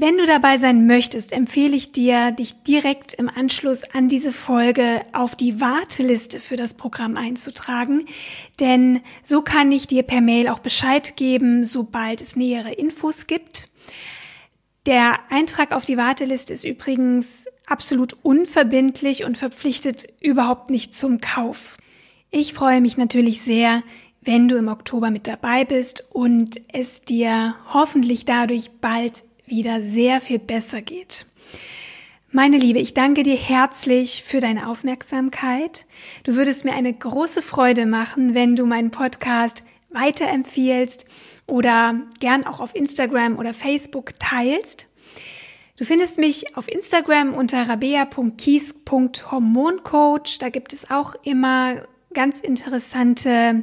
Wenn 0.00 0.16
du 0.16 0.26
dabei 0.26 0.58
sein 0.58 0.86
möchtest, 0.86 1.32
empfehle 1.32 1.74
ich 1.74 1.90
dir, 1.90 2.30
dich 2.30 2.62
direkt 2.62 3.14
im 3.14 3.28
Anschluss 3.28 3.82
an 3.82 4.08
diese 4.08 4.30
Folge 4.30 5.02
auf 5.12 5.34
die 5.34 5.60
Warteliste 5.60 6.38
für 6.38 6.54
das 6.54 6.74
Programm 6.74 7.16
einzutragen, 7.16 8.04
denn 8.60 9.00
so 9.24 9.42
kann 9.42 9.72
ich 9.72 9.88
dir 9.88 10.04
per 10.04 10.20
Mail 10.20 10.50
auch 10.50 10.60
Bescheid 10.60 11.16
geben, 11.16 11.64
sobald 11.64 12.20
es 12.20 12.36
nähere 12.36 12.72
Infos 12.74 13.26
gibt. 13.26 13.72
Der 14.86 15.18
Eintrag 15.30 15.72
auf 15.72 15.84
die 15.84 15.96
Warteliste 15.96 16.54
ist 16.54 16.64
übrigens 16.64 17.48
absolut 17.66 18.16
unverbindlich 18.22 19.24
und 19.24 19.36
verpflichtet 19.36 20.06
überhaupt 20.20 20.70
nicht 20.70 20.94
zum 20.94 21.20
Kauf. 21.20 21.76
Ich 22.30 22.54
freue 22.54 22.80
mich 22.80 22.98
natürlich 22.98 23.42
sehr, 23.42 23.82
wenn 24.20 24.46
du 24.46 24.56
im 24.56 24.68
Oktober 24.68 25.10
mit 25.10 25.26
dabei 25.26 25.64
bist 25.64 26.04
und 26.12 26.60
es 26.72 27.02
dir 27.02 27.56
hoffentlich 27.72 28.26
dadurch 28.26 28.70
bald 28.80 29.24
wieder 29.50 29.82
sehr 29.82 30.20
viel 30.20 30.38
besser 30.38 30.82
geht. 30.82 31.26
Meine 32.30 32.58
Liebe, 32.58 32.78
ich 32.78 32.92
danke 32.92 33.22
dir 33.22 33.36
herzlich 33.36 34.22
für 34.22 34.40
deine 34.40 34.68
Aufmerksamkeit. 34.68 35.86
Du 36.24 36.34
würdest 36.34 36.66
mir 36.66 36.74
eine 36.74 36.92
große 36.92 37.40
Freude 37.40 37.86
machen, 37.86 38.34
wenn 38.34 38.54
du 38.54 38.66
meinen 38.66 38.90
Podcast 38.90 39.64
weiterempfiehlst 39.90 41.06
oder 41.46 42.02
gern 42.20 42.46
auch 42.46 42.60
auf 42.60 42.76
Instagram 42.76 43.38
oder 43.38 43.54
Facebook 43.54 44.18
teilst. 44.18 44.88
Du 45.78 45.84
findest 45.84 46.18
mich 46.18 46.54
auf 46.56 46.68
Instagram 46.68 47.32
unter 47.32 47.66
rabea.kies.hormoncoach. 47.68 50.38
Da 50.38 50.50
gibt 50.50 50.74
es 50.74 50.90
auch 50.90 51.14
immer 51.22 51.86
ganz 52.12 52.40
interessante 52.40 53.62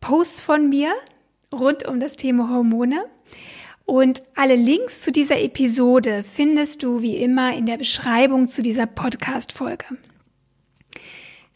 Posts 0.00 0.40
von 0.40 0.68
mir 0.68 0.92
rund 1.52 1.86
um 1.86 2.00
das 2.00 2.16
Thema 2.16 2.48
Hormone. 2.48 3.04
Und 3.90 4.22
alle 4.36 4.54
Links 4.54 5.00
zu 5.00 5.10
dieser 5.10 5.40
Episode 5.40 6.22
findest 6.22 6.84
du 6.84 7.02
wie 7.02 7.16
immer 7.16 7.56
in 7.56 7.66
der 7.66 7.76
Beschreibung 7.76 8.46
zu 8.46 8.62
dieser 8.62 8.86
Podcast-Folge. 8.86 9.84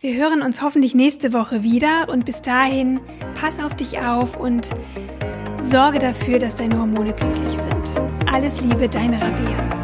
Wir 0.00 0.14
hören 0.16 0.42
uns 0.42 0.60
hoffentlich 0.60 0.96
nächste 0.96 1.32
Woche 1.32 1.62
wieder 1.62 2.08
und 2.08 2.24
bis 2.24 2.42
dahin 2.42 2.98
pass 3.40 3.60
auf 3.60 3.76
dich 3.76 4.00
auf 4.00 4.36
und 4.36 4.68
sorge 5.62 6.00
dafür, 6.00 6.40
dass 6.40 6.56
deine 6.56 6.76
Hormone 6.76 7.12
glücklich 7.12 7.54
sind. 7.54 8.02
Alles 8.28 8.60
Liebe, 8.60 8.88
deine 8.88 9.22
Rabea. 9.22 9.83